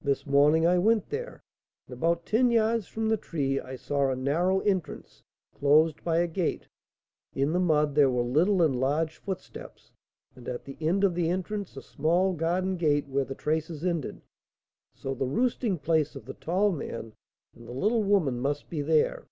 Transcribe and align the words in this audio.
"This 0.00 0.24
morning 0.26 0.66
I 0.66 0.78
went 0.78 1.10
there, 1.10 1.42
and 1.86 1.92
about 1.92 2.24
ten 2.24 2.50
yards 2.50 2.86
from 2.86 3.10
the 3.10 3.18
tree 3.18 3.60
I 3.60 3.76
saw 3.76 4.08
a 4.08 4.16
narrow 4.16 4.60
entrance, 4.60 5.22
closed 5.52 6.02
by 6.02 6.16
a 6.20 6.26
gate. 6.26 6.66
In 7.34 7.52
the 7.52 7.60
mud 7.60 7.94
there 7.94 8.08
were 8.08 8.22
little 8.22 8.62
and 8.62 8.80
large 8.80 9.18
footsteps, 9.18 9.92
and 10.34 10.48
at 10.48 10.64
the 10.64 10.78
end 10.80 11.04
of 11.04 11.14
the 11.14 11.28
entrance 11.28 11.76
a 11.76 11.82
small 11.82 12.32
garden 12.32 12.78
gate, 12.78 13.06
where 13.06 13.26
the 13.26 13.34
traces 13.34 13.84
ended; 13.84 14.22
so 14.94 15.12
the 15.12 15.26
roosting 15.26 15.76
place 15.78 16.16
of 16.16 16.24
the 16.24 16.32
tall 16.32 16.72
man 16.72 17.12
and 17.54 17.68
the 17.68 17.72
little 17.72 18.02
woman 18.02 18.40
must 18.40 18.70
be 18.70 18.80
there." 18.80 19.26